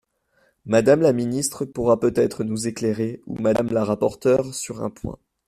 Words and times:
Madame 0.65 1.01
la 1.01 1.13
ministre 1.13 1.63
pourra 1.63 1.99
peut-être 1.99 2.43
nous 2.43 2.67
éclairer, 2.67 3.21
ou 3.27 3.37
Madame 3.37 3.67
la 3.67 3.85
rapporteure, 3.85 4.51
sur 4.55 4.81
un 4.81 4.89
point. 4.89 5.19